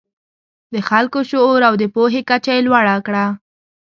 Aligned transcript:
د 0.73 0.75
خلکو 0.89 1.19
شعور 1.29 1.61
او 1.69 1.73
د 1.81 1.83
پوهې 1.95 2.21
کچه 2.29 2.51
یې 2.55 2.65
لوړه 2.67 2.95
کړه. 3.05 3.25